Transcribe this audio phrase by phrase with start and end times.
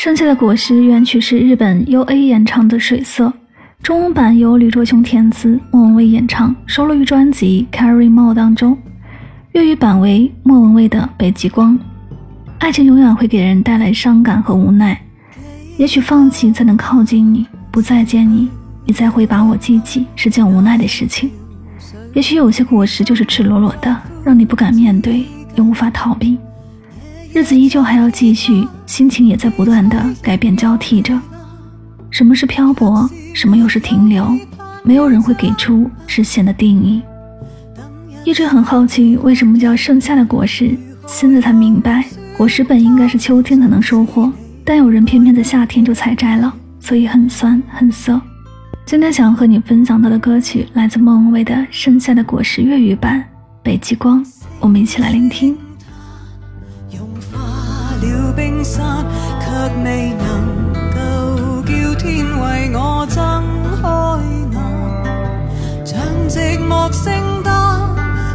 [0.00, 3.26] 剩下的果实原曲是日本 U.A 演唱的《水色》，
[3.82, 8.78] 中文版由吕卓雄填词，莫文蔚演唱，收录于专辑《Carry More》当中。
[9.54, 11.76] 粤语版为莫文蔚的《北极光》。
[12.60, 14.96] 爱情永远会给人带来伤感和无奈，
[15.78, 18.48] 也许放弃才能靠近你，不再见你，
[18.84, 21.28] 你才会把我记起，是件无奈的事情。
[22.14, 25.24] 也许有些果实就是赤裸裸的，让你不敢面对，
[25.56, 26.38] 也无法逃避。
[27.32, 28.64] 日子依旧还要继续，
[28.98, 31.16] 心情也在不断的改变交替着。
[32.10, 33.08] 什么是漂泊？
[33.32, 34.36] 什么又是停留？
[34.82, 37.00] 没有人会给出直线的定义。
[38.24, 40.76] 一直很好奇，为什么叫盛夏的果实？
[41.06, 42.04] 现在才明白，
[42.36, 44.32] 果实本应该是秋天才能收获，
[44.64, 48.20] 但有人偏偏在夏天就采摘了，所以很酸很涩。
[48.84, 53.20] 今天想和你分享到的歌曲，来自莫文蔚的《盛夏的果实》粤语版
[53.62, 54.24] 《北极光》，
[54.58, 55.56] 我们一起来聆听。
[59.84, 63.44] 未能够叫天为我睁
[63.80, 63.88] 开
[64.50, 64.56] 眼。
[65.84, 67.48] 像寂寞圣诞，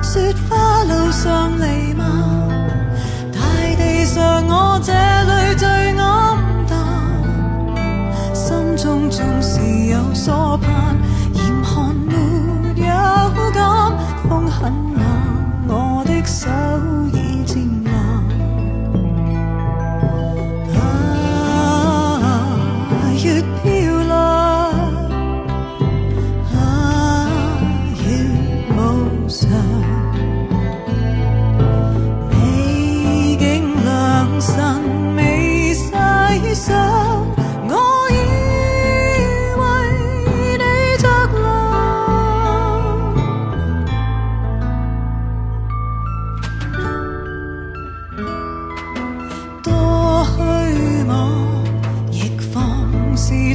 [0.01, 2.01] 雪花路上弥漫。
[3.31, 3.39] 大
[3.77, 5.67] 地上我这里最
[5.99, 6.73] 暗淡，
[8.33, 10.95] 心中总是有所盼。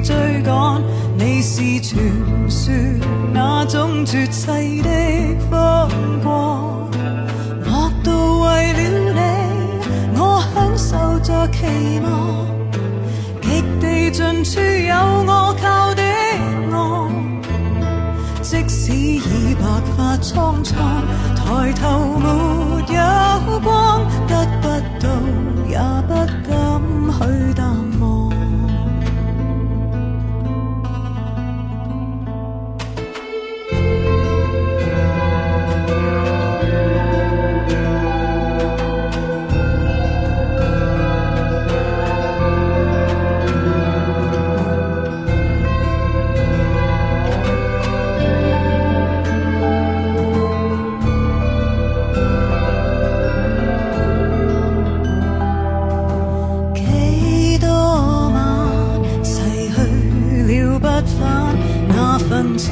[0.00, 0.82] 追赶，
[1.16, 2.00] 你是传
[2.48, 2.72] 说
[3.32, 4.46] 那种绝世
[4.82, 4.90] 的
[5.50, 5.88] 风
[6.22, 6.88] 光。
[7.64, 8.78] 莫道为了
[9.14, 9.20] 你，
[10.18, 11.66] 我享受着期
[12.02, 12.08] 望。
[13.42, 14.94] 极地尽处有
[15.26, 16.02] 我靠的
[16.70, 16.76] 岸，
[18.42, 19.62] 即使已白
[19.96, 20.76] 发苍苍，
[21.34, 22.26] 抬头没
[22.94, 24.66] 有光，得不
[25.00, 25.08] 到
[60.78, 61.56] 不返
[61.88, 62.70] 那份潮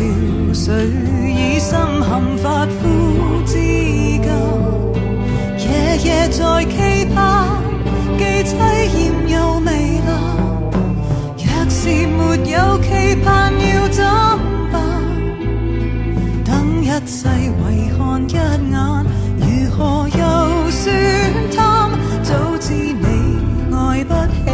[0.52, 0.86] 水
[1.26, 4.28] 已深陷发肤之间，
[5.58, 5.66] 夜
[6.04, 6.74] 夜在期
[7.12, 7.16] 盼，
[8.16, 8.54] 既凄
[8.94, 9.66] 艳又糜
[10.06, 10.08] 烂。
[11.36, 12.18] 若是没
[12.52, 12.86] 有期
[13.24, 14.04] 盼要怎
[14.70, 14.74] 办？
[16.44, 16.48] 等
[16.82, 17.42] 一世遗
[17.96, 18.70] 看一眼，
[19.40, 19.44] 如
[19.76, 20.20] 何又
[20.70, 20.84] 算
[21.56, 21.58] 贪？
[22.22, 24.45] 早知你爱不。